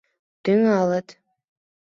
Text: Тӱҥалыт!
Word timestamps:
Тӱҥалыт! 0.43 1.07